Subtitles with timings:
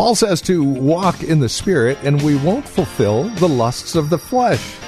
[0.00, 4.16] Paul says to walk in the Spirit, and we won't fulfill the lusts of the
[4.16, 4.78] flesh.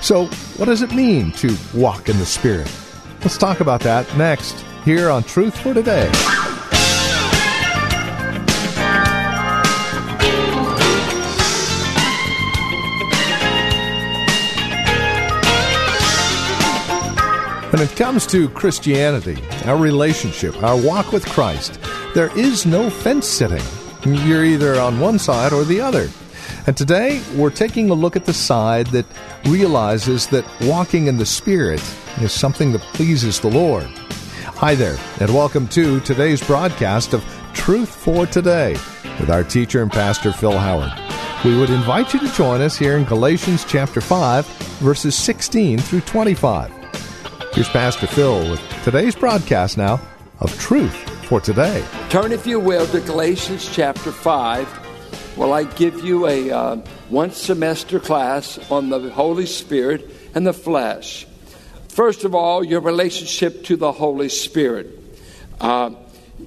[0.00, 0.24] So,
[0.56, 2.74] what does it mean to walk in the Spirit?
[3.20, 6.06] Let's talk about that next here on Truth for Today.
[17.70, 19.36] When it comes to Christianity,
[19.66, 21.78] our relationship, our walk with Christ,
[22.14, 23.60] there is no fence sitting.
[24.06, 26.10] You're either on one side or the other.
[26.66, 29.06] And today, we're taking a look at the side that
[29.46, 31.80] realizes that walking in the Spirit
[32.20, 33.86] is something that pleases the Lord.
[34.56, 37.24] Hi there, and welcome to today's broadcast of
[37.54, 38.72] Truth for Today
[39.20, 40.92] with our teacher and pastor Phil Howard.
[41.42, 44.46] We would invite you to join us here in Galatians chapter 5,
[44.80, 46.70] verses 16 through 25.
[47.54, 49.98] Here's Pastor Phil with today's broadcast now
[50.40, 51.84] of Truth for Today.
[52.10, 55.36] Turn, if you will, to Galatians chapter 5.
[55.36, 56.76] Well, I give you a uh,
[57.08, 61.26] one semester class on the Holy Spirit and the flesh.
[61.88, 64.96] First of all, your relationship to the Holy Spirit.
[65.60, 65.94] Uh,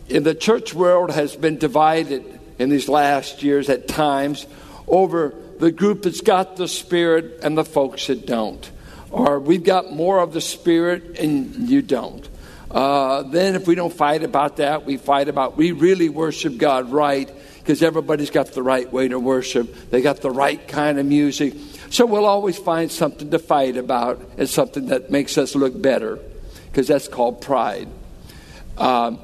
[0.07, 4.45] in the church world has been divided in these last years at times
[4.87, 8.71] over the group that's got the Spirit and the folks that don't
[9.09, 12.27] or we've got more of the Spirit and you don't.
[12.69, 16.91] Uh, then, if we don't fight about that, we fight about we really worship God
[16.91, 19.89] right because everybody's got the right way to worship.
[19.89, 21.53] They got the right kind of music.
[21.89, 26.19] So we'll always find something to fight about and something that makes us look better
[26.65, 27.87] because that's called pride.
[28.77, 29.19] Um,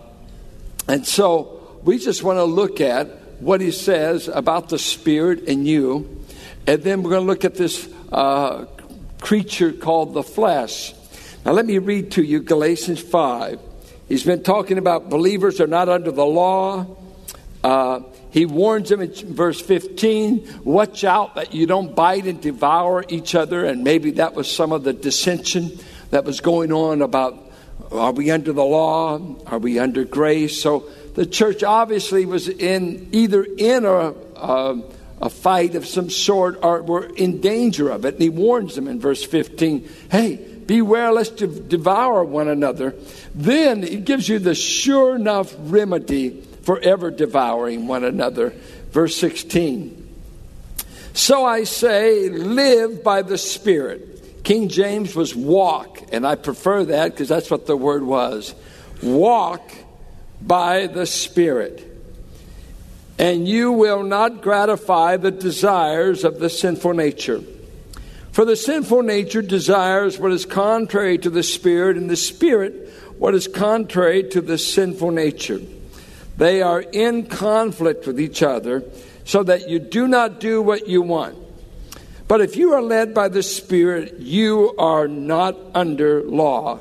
[0.88, 3.08] and so we just want to look at
[3.40, 6.26] what he says about the Spirit and you.
[6.66, 8.66] And then we're going to look at this uh,
[9.22, 10.94] creature called the flesh.
[11.46, 13.59] Now, let me read to you Galatians 5.
[14.08, 16.96] He's been talking about believers are not under the law.
[17.62, 23.03] Uh, he warns them in verse 15 watch out that you don't bite and devour
[23.09, 23.66] each other.
[23.66, 25.78] And maybe that was some of the dissension
[26.12, 27.52] that was going on about
[27.92, 29.20] are we under the law?
[29.46, 30.62] Are we under grace?
[30.62, 34.82] So the church obviously was in either in a, uh,
[35.22, 38.16] a fight of some sort or were in danger of it.
[38.16, 42.96] And he warns them in verse 15 hey, beware lest you devour one another.
[43.34, 48.53] Then it gives you the sure enough remedy for ever devouring one another.
[48.91, 50.00] Verse 16.
[51.13, 54.44] So I say, live by the Spirit.
[54.44, 58.53] King James was walk, and I prefer that because that's what the word was.
[59.02, 59.72] Walk
[60.41, 61.94] by the Spirit
[63.19, 67.41] and you will not gratify the desires of the sinful nature.
[68.34, 72.90] For the sinful nature desires what is contrary to the Spirit, and the Spirit
[73.20, 75.62] what is contrary to the sinful nature.
[76.38, 78.84] They are in conflict with each other,
[79.24, 81.38] so that you do not do what you want.
[82.28, 86.80] But if you are led by the Spirit, you are not under law.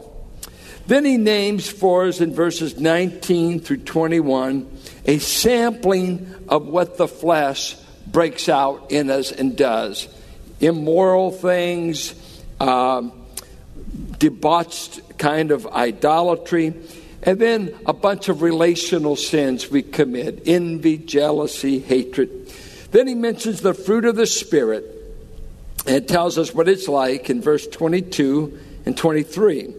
[0.86, 4.70] Then he names for us in verses 19 through 21
[5.04, 7.76] a sampling of what the flesh
[8.06, 10.08] breaks out in us and does
[10.62, 12.14] immoral things,
[12.60, 13.12] um,
[14.18, 16.72] debauched kind of idolatry,
[17.22, 22.48] and then a bunch of relational sins we commit envy, jealousy, hatred.
[22.92, 24.84] Then he mentions the fruit of the Spirit
[25.86, 29.58] and tells us what it's like in verse 22 and 23.
[29.60, 29.76] It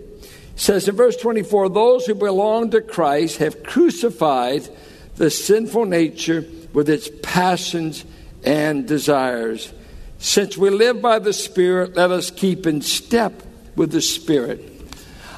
[0.56, 4.68] says in verse 24, Those who belong to Christ have crucified
[5.16, 8.04] the sinful nature with its passions
[8.44, 9.72] and desires.
[10.24, 13.44] Since we live by the Spirit, let us keep in step
[13.76, 14.64] with the Spirit.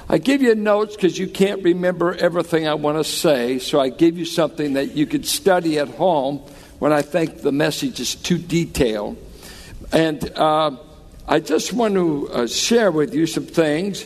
[0.07, 3.89] I give you notes because you can't remember everything I want to say, so I
[3.89, 6.37] give you something that you could study at home
[6.77, 9.17] when I think the message is too detailed.
[9.91, 10.77] And uh,
[11.27, 14.05] I just want to uh, share with you some things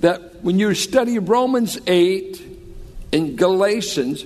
[0.00, 2.42] that when you study Romans 8
[3.12, 4.24] and Galatians,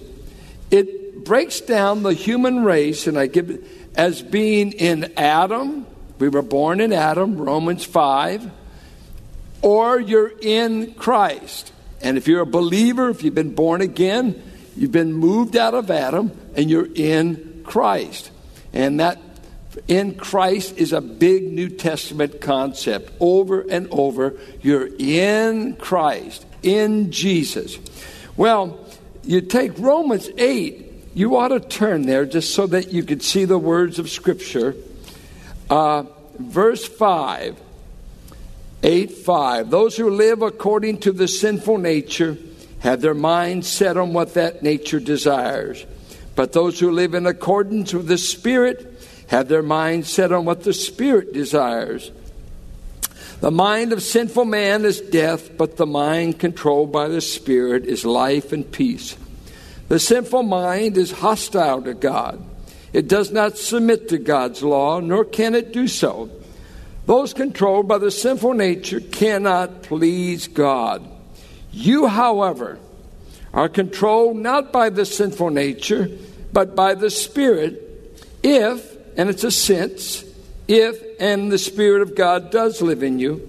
[0.70, 5.86] it breaks down the human race, and I give it as being in Adam.
[6.18, 8.50] We were born in Adam, Romans 5,
[9.60, 11.72] or you're in Christ.
[12.00, 14.42] And if you're a believer, if you've been born again,
[14.76, 18.30] you've been moved out of Adam, and you're in Christ.
[18.72, 19.20] And that
[19.88, 23.12] in Christ is a big New Testament concept.
[23.20, 27.78] Over and over, you're in Christ, in Jesus.
[28.36, 28.78] Well,
[29.24, 33.44] you take Romans 8, you ought to turn there just so that you could see
[33.44, 34.74] the words of Scripture.
[35.68, 36.04] Uh,
[36.38, 37.60] verse 5,
[38.82, 39.70] 8 5.
[39.70, 42.38] Those who live according to the sinful nature
[42.80, 45.84] have their minds set on what that nature desires.
[46.34, 48.88] But those who live in accordance with the Spirit
[49.28, 52.10] have their minds set on what the Spirit desires.
[53.40, 58.04] The mind of sinful man is death, but the mind controlled by the Spirit is
[58.04, 59.16] life and peace.
[59.92, 62.42] The sinful mind is hostile to God.
[62.94, 66.30] It does not submit to God's law, nor can it do so.
[67.04, 71.06] Those controlled by the sinful nature cannot please God.
[71.72, 72.78] You, however,
[73.52, 76.08] are controlled not by the sinful nature,
[76.54, 80.24] but by the Spirit, if, and it's a sense,
[80.68, 83.46] if and the Spirit of God does live in you.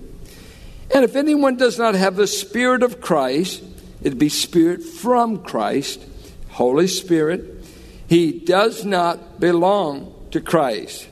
[0.93, 3.63] And if anyone does not have the Spirit of Christ,
[4.01, 6.07] it'd be Spirit from Christ,
[6.53, 7.65] Holy Spirit,
[8.07, 11.07] he does not belong to Christ.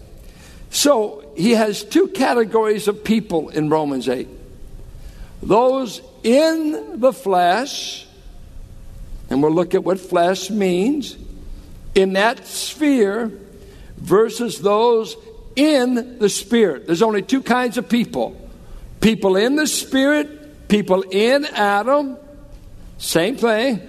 [0.70, 4.28] So he has two categories of people in Romans 8
[5.44, 8.06] those in the flesh,
[9.32, 11.18] and we'll look at what flesh means,
[11.96, 13.32] in that sphere,
[13.98, 15.18] versus those
[15.56, 16.86] in the spirit.
[16.86, 18.40] There's only two kinds of people
[19.00, 22.18] people in the spirit, people in Adam,
[23.00, 23.82] same thing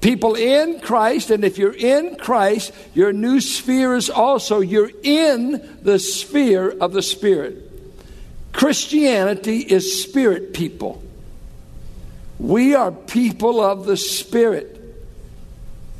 [0.00, 5.78] people in Christ, and if you're in Christ, your new sphere is also you're in
[5.82, 7.66] the sphere of the Spirit.
[8.52, 11.02] Christianity is spirit people.
[12.38, 14.78] We are people of the Spirit.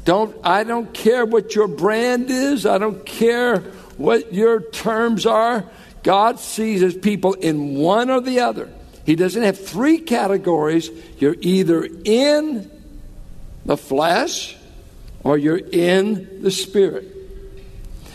[0.04, 3.58] Don't I don't care what your brand is, I don't care
[3.96, 5.64] what your terms are.
[6.02, 8.70] God sees his people in one or the other.
[9.04, 10.90] He doesn't have three categories.
[11.18, 12.70] You're either in
[13.64, 14.56] the flesh
[15.22, 17.16] or you're in the spirit.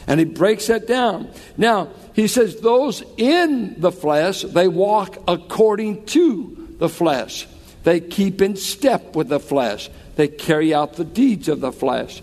[0.08, 1.30] And he breaks that down.
[1.58, 7.48] Now, he says those in the flesh, they walk according to the flesh.
[7.84, 9.90] They keep in step with the flesh.
[10.16, 12.22] They carry out the deeds of the flesh.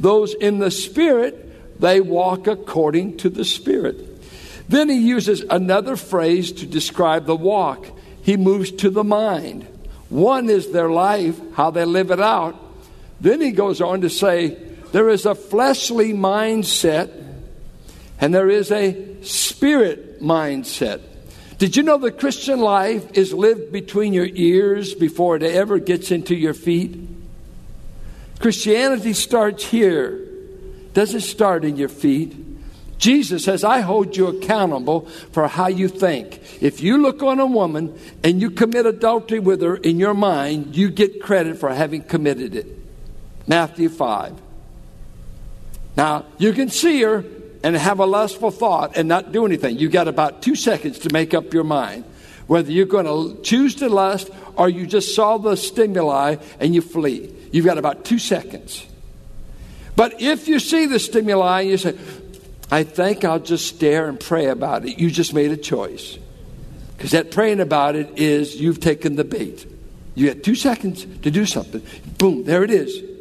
[0.00, 4.10] Those in the spirit, they walk according to the spirit.
[4.68, 7.86] Then he uses another phrase to describe the walk.
[8.22, 9.66] He moves to the mind.
[10.08, 12.56] One is their life, how they live it out.
[13.24, 14.50] Then he goes on to say,
[14.92, 17.10] there is a fleshly mindset
[18.20, 21.00] and there is a spirit mindset.
[21.56, 26.10] Did you know the Christian life is lived between your ears before it ever gets
[26.10, 26.98] into your feet?
[28.40, 30.28] Christianity starts here,
[30.92, 32.36] doesn't start in your feet.
[32.98, 36.42] Jesus says, I hold you accountable for how you think.
[36.60, 40.76] If you look on a woman and you commit adultery with her in your mind,
[40.76, 42.73] you get credit for having committed it.
[43.46, 44.40] Matthew 5.
[45.96, 47.24] Now, you can see her
[47.62, 49.78] and have a lustful thought and not do anything.
[49.78, 52.04] You got about two seconds to make up your mind
[52.46, 56.80] whether you're going to choose to lust or you just saw the stimuli and you
[56.80, 57.32] flee.
[57.52, 58.86] You've got about two seconds.
[59.96, 61.98] But if you see the stimuli and you say,
[62.70, 66.18] I think I'll just stare and pray about it, you just made a choice.
[66.96, 69.66] Because that praying about it is you've taken the bait.
[70.14, 71.82] You had two seconds to do something.
[72.18, 73.13] Boom, there it is.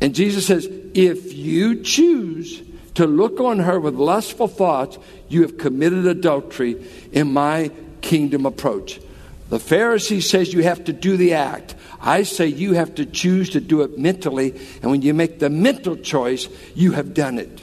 [0.00, 2.62] And Jesus says, if you choose
[2.94, 4.98] to look on her with lustful thoughts,
[5.28, 9.00] you have committed adultery in my kingdom approach.
[9.48, 11.74] The Pharisee says you have to do the act.
[12.00, 15.50] I say you have to choose to do it mentally, and when you make the
[15.50, 17.60] mental choice, you have done it.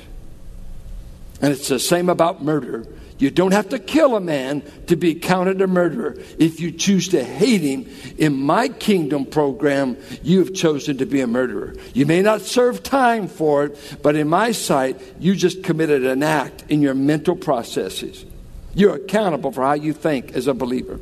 [1.42, 2.88] And it's the same about murder.
[3.20, 6.18] You don't have to kill a man to be counted a murderer.
[6.38, 11.22] If you choose to hate him, in my kingdom program, you have chosen to be
[11.22, 11.76] a murderer.
[11.94, 16.24] You may not serve time for it, but in my sight, you just committed an
[16.24, 18.26] act in your mental processes.
[18.74, 21.00] You're accountable for how you think as a believer.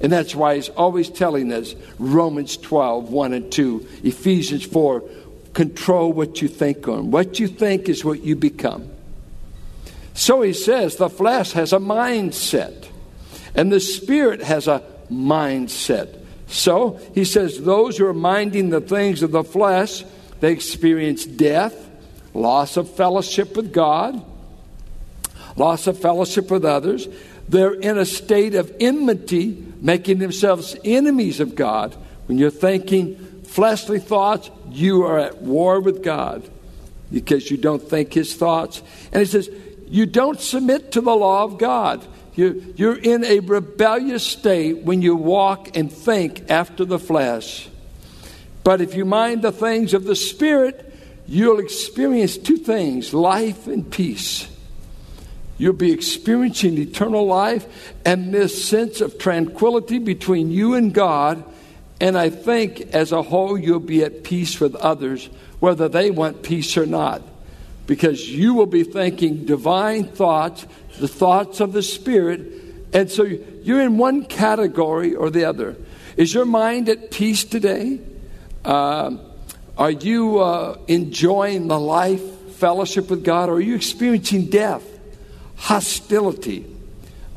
[0.00, 5.02] And that's why he's always telling us Romans 12, 1 and 2, Ephesians 4,
[5.54, 7.10] control what you think on.
[7.10, 8.90] What you think is what you become.
[10.14, 12.88] So he says the flesh has a mindset,
[13.54, 16.20] and the spirit has a mindset.
[16.46, 20.04] So he says those who are minding the things of the flesh,
[20.40, 21.74] they experience death,
[22.32, 24.24] loss of fellowship with God,
[25.56, 27.08] loss of fellowship with others.
[27.48, 31.94] They're in a state of enmity, making themselves enemies of God.
[32.26, 36.48] When you're thinking fleshly thoughts, you are at war with God.
[37.14, 38.82] because you don't think his thoughts.
[39.12, 39.48] And he says,
[39.88, 42.06] you don't submit to the law of God.
[42.34, 47.68] You, you're in a rebellious state when you walk and think after the flesh.
[48.64, 50.92] But if you mind the things of the Spirit,
[51.26, 54.48] you'll experience two things life and peace.
[55.58, 61.44] You'll be experiencing eternal life and this sense of tranquility between you and God.
[62.00, 65.28] And I think as a whole, you'll be at peace with others,
[65.60, 67.22] whether they want peace or not.
[67.86, 70.66] Because you will be thinking divine thoughts,
[70.98, 72.40] the thoughts of the Spirit.
[72.92, 75.76] And so you're in one category or the other.
[76.16, 78.00] Is your mind at peace today?
[78.64, 79.16] Uh,
[79.76, 82.22] are you uh, enjoying the life,
[82.54, 83.48] fellowship with God?
[83.48, 84.84] Or are you experiencing death,
[85.56, 86.64] hostility,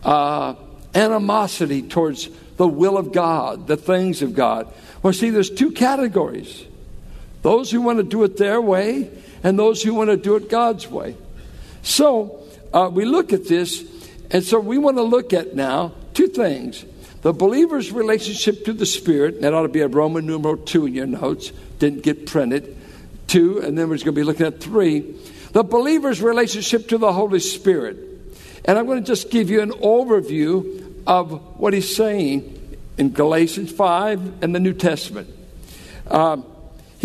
[0.03, 0.55] uh,
[0.93, 4.71] animosity towards the will of God, the things of God?
[5.01, 6.65] Well, see, there's two categories
[7.43, 9.09] those who want to do it their way,
[9.43, 11.15] and those who want to do it God's way.
[11.81, 13.83] So, uh, we look at this,
[14.31, 16.83] and so we want to look at now two things.
[17.21, 20.93] The believer's relationship to the Spirit, that ought to be a Roman numeral 2 in
[20.93, 22.75] your notes, didn't get printed.
[23.27, 25.15] Two, and then we're going to be looking at three.
[25.51, 27.97] The believer's relationship to the Holy Spirit.
[28.63, 33.71] And I'm going to just give you an overview of what he's saying in Galatians
[33.71, 35.29] 5 and the New Testament.
[36.07, 36.45] Um,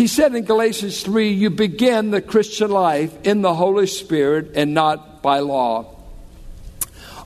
[0.03, 4.73] he said in Galatians 3, you begin the Christian life in the Holy Spirit and
[4.73, 5.95] not by law.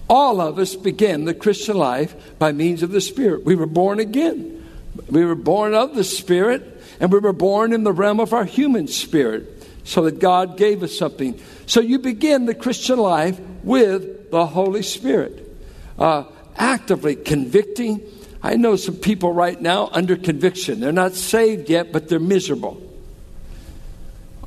[0.07, 3.43] All of us begin the Christian life by means of the Spirit.
[3.43, 4.63] We were born again.
[5.10, 8.46] We were born of the Spirit, and we were born in the realm of our
[8.46, 11.41] human spirit, so that God gave us something.
[11.65, 15.51] So you begin the Christian life with the Holy Spirit,
[15.98, 18.03] uh, actively convicting.
[18.41, 20.79] I know some people right now under conviction.
[20.79, 22.82] They're not saved yet, but they're miserable.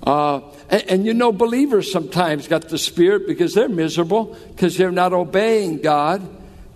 [0.02, 4.92] Uh, and, and, you know, believers sometimes got the Spirit because they're miserable because they're
[4.92, 6.26] not obeying God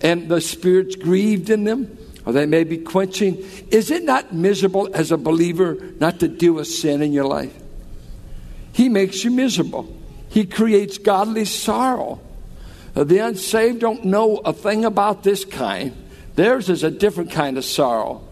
[0.02, 3.36] and the Spirit's grieved in them or they may be quenching.
[3.70, 7.54] Is it not miserable as a believer not to deal with sin in your life?
[8.72, 9.94] He makes you miserable.
[10.28, 12.20] He creates godly sorrow.
[12.96, 15.96] Uh, the unsaved don't know a thing about this kind.
[16.34, 18.22] Theirs is a different kind of sorrow.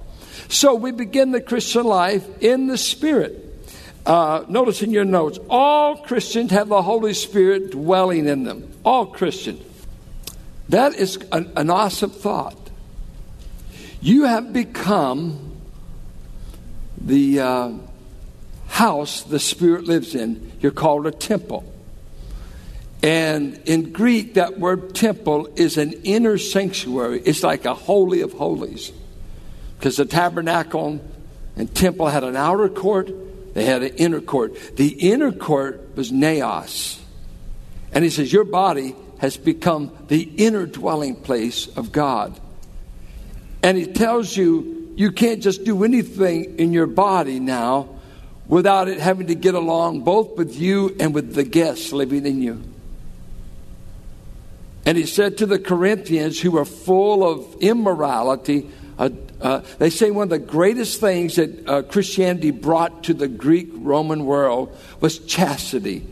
[0.48, 3.48] So we begin the Christian life in the Spirit.
[4.04, 8.72] Uh, notice in your notes, all Christians have the Holy Spirit dwelling in them.
[8.84, 9.62] All Christians.
[10.68, 12.56] That is an, an awesome thought.
[14.00, 15.56] You have become
[16.98, 17.72] the uh,
[18.66, 20.52] house the Spirit lives in.
[20.60, 21.71] You're called a temple.
[23.02, 27.20] And in Greek, that word temple is an inner sanctuary.
[27.24, 28.92] It's like a holy of holies.
[29.78, 31.00] Because the tabernacle
[31.56, 33.10] and temple had an outer court,
[33.54, 34.76] they had an inner court.
[34.76, 37.00] The inner court was naos.
[37.92, 42.40] And he says, Your body has become the inner dwelling place of God.
[43.64, 47.88] And he tells you you can't just do anything in your body now
[48.46, 52.42] without it having to get along both with you and with the guests living in
[52.42, 52.62] you.
[54.84, 59.10] And he said to the Corinthians who were full of immorality, uh,
[59.40, 63.68] uh, they say one of the greatest things that uh, Christianity brought to the Greek
[63.74, 66.06] Roman world was chastity,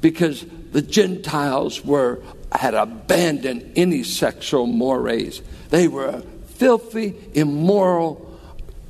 [0.00, 5.42] because the Gentiles were had abandoned any sexual mores.
[5.70, 8.38] They were a filthy, immoral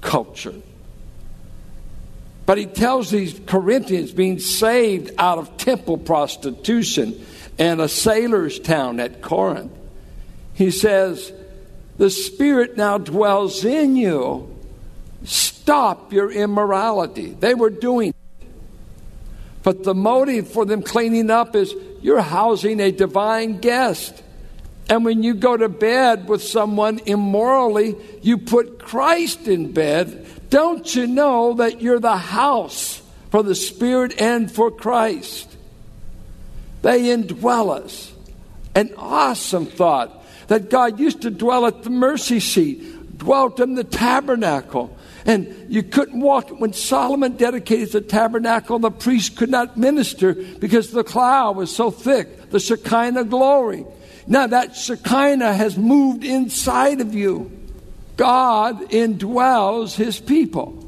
[0.02, 0.54] culture.
[2.46, 7.24] But he tells these Corinthians being saved out of temple prostitution
[7.58, 9.72] and a sailor's town at Corinth.
[10.54, 11.32] He says,
[11.96, 14.50] The Spirit now dwells in you.
[15.24, 17.30] Stop your immorality.
[17.32, 18.46] They were doing it.
[19.62, 24.22] But the motive for them cleaning up is you're housing a divine guest.
[24.90, 30.26] And when you go to bed with someone immorally, you put Christ in bed.
[30.50, 35.53] Don't you know that you're the house for the Spirit and for Christ?
[36.84, 38.12] They indwell us.
[38.74, 43.84] An awesome thought that God used to dwell at the mercy seat, dwelt in the
[43.84, 44.94] tabernacle.
[45.24, 46.50] And you couldn't walk.
[46.50, 51.90] When Solomon dedicated the tabernacle, the priest could not minister because the cloud was so
[51.90, 53.86] thick, the Shekinah glory.
[54.26, 57.50] Now that Shekinah has moved inside of you.
[58.18, 60.83] God indwells his people.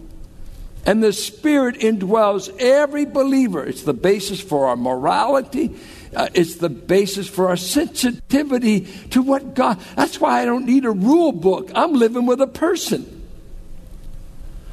[0.86, 3.64] And the Spirit indwells every believer.
[3.64, 5.74] It's the basis for our morality.
[6.14, 9.80] Uh, it's the basis for our sensitivity to what God.
[9.96, 11.72] That's why I don't need a rule book.
[11.74, 13.24] I'm living with a person.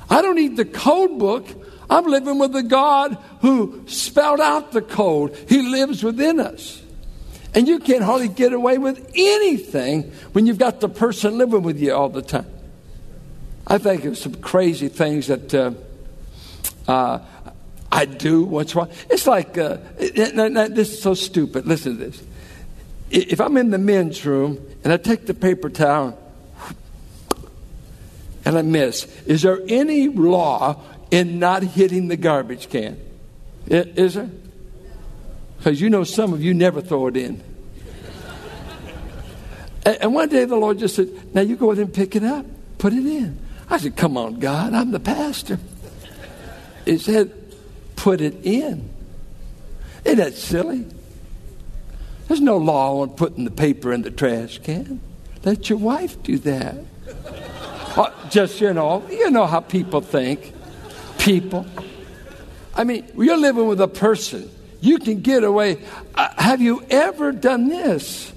[0.09, 1.47] I don't need the code book.
[1.89, 5.35] I'm living with the God who spelled out the code.
[5.49, 6.81] He lives within us.
[7.55, 11.79] And you can't hardly get away with anything when you've got the person living with
[11.79, 12.47] you all the time.
[13.65, 15.71] I think of some crazy things that uh,
[16.87, 17.19] uh,
[17.91, 18.43] I do.
[18.43, 18.89] What's wrong?
[19.09, 21.67] It's like, uh, this is so stupid.
[21.67, 22.23] Listen to this.
[23.11, 26.17] If I'm in the men's room and I take the paper towel
[28.43, 32.99] and I miss, is there any law in not hitting the garbage can?
[33.67, 34.29] Is there?
[35.57, 37.43] Because you know some of you never throw it in.
[39.85, 42.45] And one day the Lord just said, Now you go ahead and pick it up,
[42.77, 43.39] put it in.
[43.69, 45.59] I said, Come on, God, I'm the pastor.
[46.85, 47.31] He said,
[47.95, 48.89] Put it in.
[50.03, 50.85] Isn't that silly?
[52.27, 54.99] There's no law on putting the paper in the trash can.
[55.43, 56.75] Let your wife do that.
[57.95, 60.51] Uh, just, you know, you know how people think
[61.19, 61.63] people.
[62.73, 64.49] I mean, you're living with a person.
[64.81, 65.77] You can get away.
[66.15, 68.33] Uh, have you ever done this?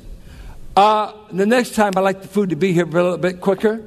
[0.76, 3.82] Uh, the next time I like the food to be here a little bit quicker.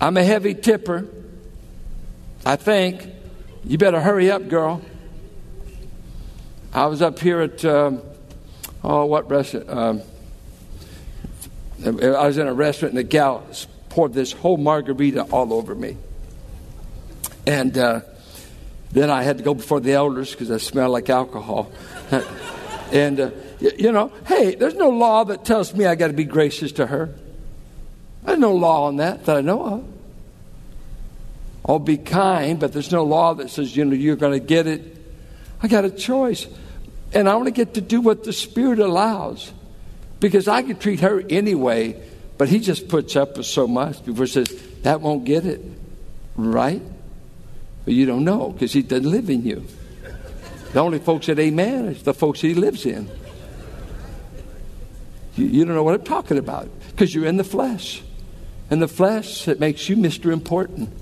[0.00, 1.08] I'm a heavy tipper.
[2.44, 3.08] I think.
[3.64, 4.80] You better hurry up, girl.
[6.72, 8.00] I was up here at, um,
[8.82, 9.68] oh, what restaurant?
[9.68, 10.02] Um,
[11.84, 13.46] I was in a restaurant and the gal
[13.90, 15.96] poured this whole margarita all over me.
[17.46, 18.00] And uh,
[18.92, 21.70] then I had to go before the elders because I smelled like alcohol.
[22.92, 23.30] and, uh,
[23.60, 26.86] you know, hey, there's no law that tells me I got to be gracious to
[26.86, 27.14] her.
[28.24, 29.99] There's no law on that that I know of.
[31.70, 34.66] I'll be kind, but there's no law that says, you know, you're going to get
[34.66, 34.96] it.
[35.62, 36.48] I got a choice.
[37.12, 39.52] And I want to get to do what the Spirit allows.
[40.18, 42.02] Because I can treat her anyway,
[42.38, 44.48] but He just puts up with so much before He says,
[44.82, 45.60] that won't get it.
[46.34, 46.82] Right?
[47.84, 49.64] But you don't know because he doesn't live in you.
[50.72, 53.08] The only folks that amen is the folks he lives in.
[55.36, 58.02] You, you don't know what I'm talking about because you're in the flesh.
[58.70, 60.32] And the flesh, it makes you Mr.
[60.32, 60.99] Important.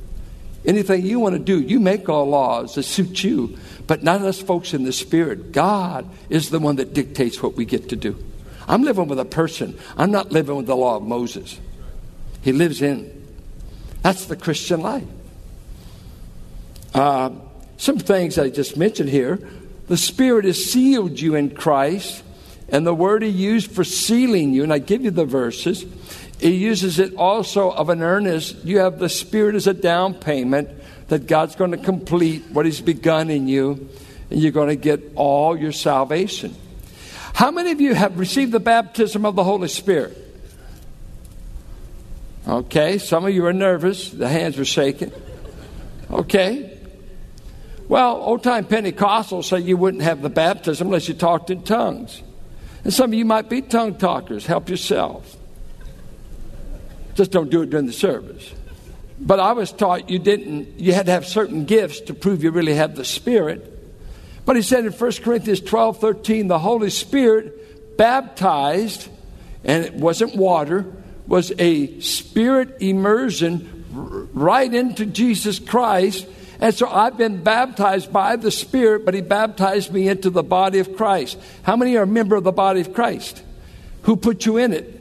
[0.65, 4.41] Anything you want to do, you make all laws that suit you, but not us
[4.41, 5.53] folks in the spirit.
[5.53, 8.23] God is the one that dictates what we get to do.
[8.67, 9.79] I'm living with a person.
[9.97, 11.59] I'm not living with the law of Moses.
[12.43, 13.27] He lives in.
[14.03, 15.07] That's the Christian life.
[16.95, 17.31] Uh,
[17.77, 19.39] some things I just mentioned here.
[19.87, 22.23] The Spirit has sealed you in Christ,
[22.69, 25.87] and the word He used for sealing you, and I give you the verses,
[26.41, 28.65] He uses it also of an earnest.
[28.65, 30.71] You have the Spirit as a down payment
[31.09, 33.89] that God's going to complete what He's begun in you,
[34.31, 36.55] and you're going to get all your salvation.
[37.35, 40.17] How many of you have received the baptism of the Holy Spirit?
[42.47, 44.11] Okay, some of you are nervous.
[44.11, 45.13] The hands were shaking.
[46.11, 46.79] Okay.
[47.89, 52.23] Well, old time Pentecostals say you wouldn't have the baptism unless you talked in tongues.
[52.85, 54.47] And some of you might be tongue talkers.
[54.47, 55.37] Help yourself.
[57.19, 58.55] Just don't do it during the service.
[59.21, 62.51] But I was taught you didn't, you had to have certain gifts to prove you
[62.51, 63.75] really had the Spirit.
[64.47, 69.09] But he said in 1 Corinthians 12 13, the Holy Spirit baptized,
[69.65, 70.87] and it wasn't water,
[71.27, 73.85] was a spirit immersion
[74.33, 76.27] right into Jesus Christ
[76.61, 80.81] and so I've been baptized by the Spirit, but He baptized me into the body
[80.81, 81.39] of Christ.
[81.63, 83.43] How many are a member of the body of Christ?
[84.03, 85.01] Who put you in it?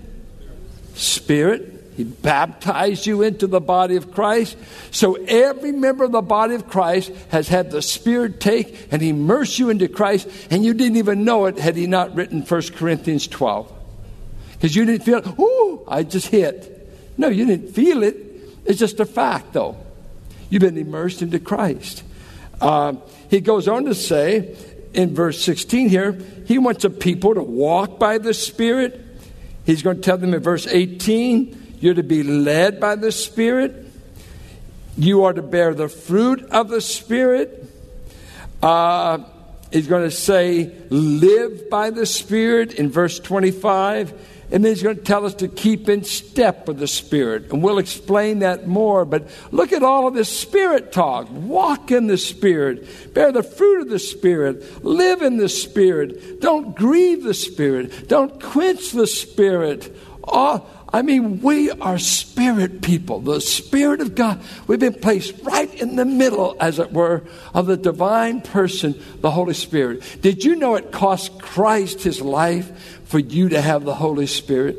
[0.93, 1.76] Spirit.
[1.97, 4.55] He baptized you into the body of Christ.
[4.91, 9.57] So every member of the body of Christ has had the Spirit take and immerse
[9.57, 13.27] you into Christ, and you didn't even know it had He not written 1 Corinthians
[13.27, 13.73] 12.
[14.53, 16.87] Because you didn't feel, ooh, I just hit.
[17.17, 18.15] No, you didn't feel it.
[18.63, 19.75] It's just a fact, though.
[20.51, 22.03] You've been immersed into Christ.
[22.61, 22.93] Uh,
[23.29, 24.55] he goes on to say
[24.93, 26.11] in verse 16 here,
[26.45, 29.03] he wants a people to walk by the Spirit.
[29.65, 33.85] He's going to tell them in verse 18, you're to be led by the Spirit.
[34.97, 37.65] You are to bear the fruit of the Spirit.
[38.61, 39.19] Uh,
[39.71, 44.13] he's going to say, live by the Spirit in verse 25.
[44.49, 47.51] And then he's going to tell us to keep in step with the Spirit.
[47.51, 49.03] And we'll explain that more.
[49.03, 51.27] But look at all of this Spirit talk.
[51.29, 53.13] Walk in the Spirit.
[53.13, 54.83] Bear the fruit of the Spirit.
[54.85, 56.39] Live in the Spirit.
[56.39, 58.07] Don't grieve the Spirit.
[58.07, 59.93] Don't quench the Spirit.
[60.23, 60.65] Oh,
[60.97, 63.19] I mean, we are spirit people.
[63.19, 64.41] The Spirit of God.
[64.65, 67.21] We've been placed right in the middle, as it were,
[67.53, 70.01] of the divine person, the Holy Spirit.
[70.23, 74.75] Did you know it cost Christ his life for you to have the Holy Spirit.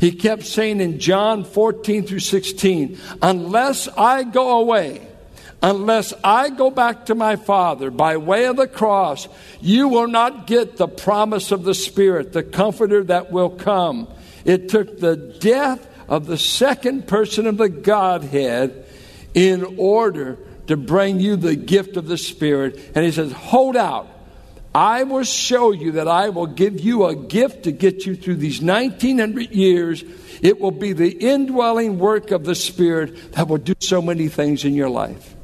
[0.00, 5.06] He kept saying in John 14 through 16, Unless I go away,
[5.62, 9.28] Unless I go back to my Father by way of the cross,
[9.60, 14.08] you will not get the promise of the Spirit, the Comforter that will come.
[14.44, 18.86] It took the death of the second person of the Godhead
[19.34, 22.78] in order to bring you the gift of the Spirit.
[22.94, 24.08] And he says, Hold out.
[24.74, 28.36] I will show you that I will give you a gift to get you through
[28.36, 30.02] these 1900 years.
[30.40, 34.64] It will be the indwelling work of the Spirit that will do so many things
[34.64, 35.34] in your life.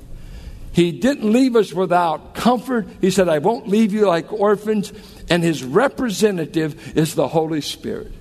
[0.73, 2.87] He didn't leave us without comfort.
[3.01, 4.93] He said, I won't leave you like orphans.
[5.29, 8.13] And his representative is the Holy Spirit.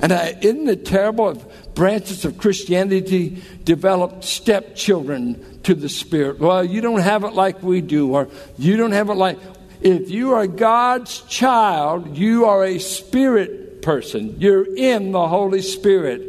[0.00, 6.38] And uh, isn't it terrible if branches of Christianity develop stepchildren to the Spirit?
[6.38, 9.38] Well, you don't have it like we do, or you don't have it like.
[9.80, 14.36] If you are God's child, you are a spirit person.
[14.40, 16.27] You're in the Holy Spirit.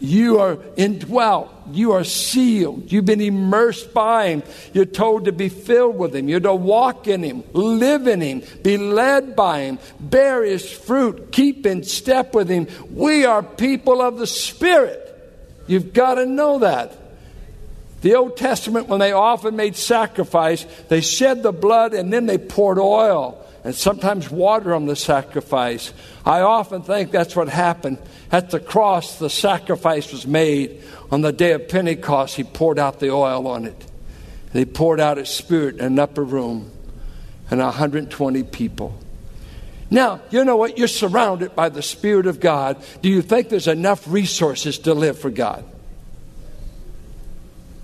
[0.00, 1.52] You are indwelt.
[1.72, 2.90] You are sealed.
[2.90, 4.42] You've been immersed by Him.
[4.72, 6.28] You're told to be filled with Him.
[6.28, 11.32] You're to walk in Him, live in Him, be led by Him, bear His fruit,
[11.32, 12.68] keep in step with Him.
[12.90, 15.04] We are people of the Spirit.
[15.66, 16.96] You've got to know that.
[18.00, 22.38] The Old Testament, when they often made sacrifice, they shed the blood and then they
[22.38, 25.92] poured oil and sometimes water on the sacrifice.
[26.24, 27.98] I often think that's what happened.
[28.32, 30.82] At the cross, the sacrifice was made.
[31.10, 33.76] On the day of Pentecost, he poured out the oil on it.
[34.52, 36.70] And he poured out his spirit in an upper room
[37.50, 38.98] and 120 people.
[39.90, 40.78] Now, you know what?
[40.78, 42.82] You're surrounded by the Spirit of God.
[43.02, 45.62] Do you think there's enough resources to live for God?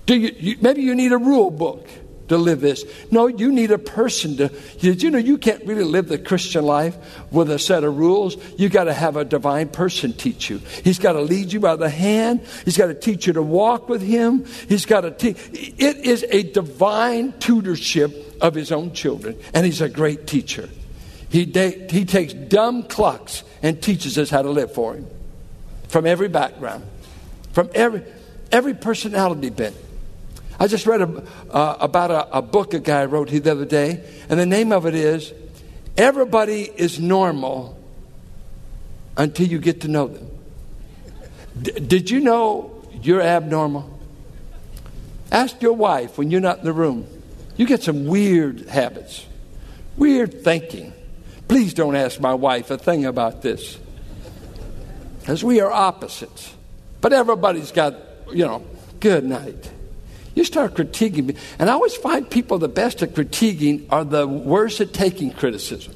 [0.07, 1.87] Do you, you maybe you need a rule book
[2.27, 2.83] to live this.
[3.11, 4.51] No, you need a person to.
[4.79, 6.97] You know you can't really live the Christian life
[7.31, 8.37] with a set of rules?
[8.57, 10.57] You got to have a divine person teach you.
[10.83, 12.41] He's got to lead you by the hand.
[12.63, 14.45] He's got to teach you to walk with Him.
[14.67, 15.37] He's got to teach.
[15.53, 20.69] It is a divine tutorship of His own children, and He's a great teacher.
[21.29, 25.07] He, de- he takes dumb clucks and teaches us how to live for Him
[25.89, 26.83] from every background,
[27.53, 28.03] from every
[28.51, 29.75] every personality bent.
[30.59, 34.03] I just read a, uh, about a, a, book a guy wrote the other day,
[34.29, 35.33] and the name of it is
[35.97, 37.77] Everybody is Normal
[39.17, 40.29] Until You Get to Know Them.
[41.61, 43.99] D- did you know you're abnormal?
[45.31, 47.07] Ask your wife when you're not in the room.
[47.57, 49.25] You get some weird habits,
[49.97, 50.93] weird thinking.
[51.47, 53.77] Please don't ask my wife a thing about this,
[55.19, 56.53] because we are opposites.
[57.01, 57.95] But everybody's got,
[58.31, 58.65] you know,
[58.99, 59.71] good night.
[60.35, 61.35] You start critiquing me.
[61.57, 65.95] And I always find people the best at critiquing are the worst at taking criticism.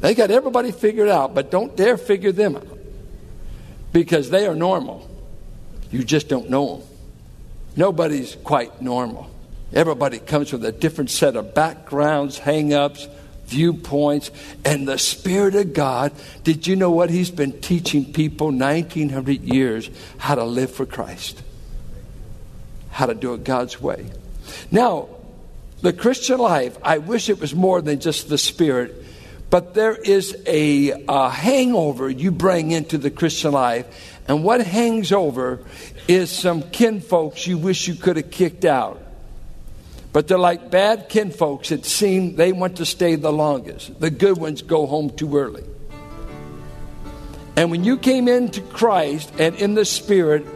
[0.00, 2.78] They got everybody figured out, but don't dare figure them out
[3.92, 5.10] because they are normal.
[5.90, 6.88] You just don't know them.
[7.74, 9.28] Nobody's quite normal.
[9.72, 13.08] Everybody comes with a different set of backgrounds, hang ups,
[13.46, 14.30] viewpoints,
[14.64, 16.12] and the Spirit of God.
[16.44, 19.90] Did you know what He's been teaching people 1900 years?
[20.18, 21.42] How to live for Christ
[22.90, 24.06] how to do it God's way.
[24.70, 25.08] Now,
[25.80, 29.04] the Christian life, I wish it was more than just the Spirit,
[29.50, 33.86] but there is a, a hangover you bring into the Christian life.
[34.26, 35.60] And what hangs over
[36.06, 39.00] is some kinfolks you wish you could have kicked out.
[40.12, 41.70] But they're like bad kinfolks.
[41.70, 44.00] It seems they want to stay the longest.
[44.00, 45.64] The good ones go home too early.
[47.56, 50.46] And when you came into Christ and in the Spirit,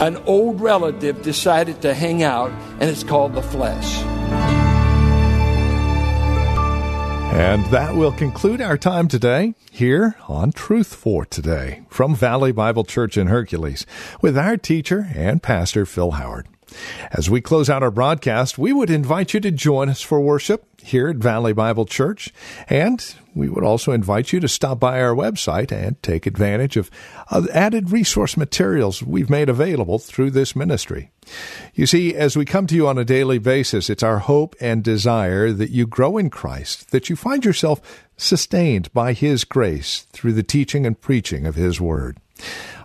[0.00, 4.02] an old relative decided to hang out, and it's called the flesh.
[7.32, 12.84] And that will conclude our time today here on Truth for Today from Valley Bible
[12.84, 13.84] Church in Hercules
[14.22, 16.46] with our teacher and pastor Phil Howard.
[17.12, 20.64] As we close out our broadcast, we would invite you to join us for worship
[20.80, 22.32] here at Valley Bible Church,
[22.68, 26.90] and we would also invite you to stop by our website and take advantage of,
[27.52, 31.10] added resource materials we've made available through this ministry.
[31.74, 34.82] You see, as we come to you on a daily basis, it's our hope and
[34.82, 37.80] desire that you grow in Christ, that you find yourself
[38.16, 42.18] sustained by His grace through the teaching and preaching of His Word.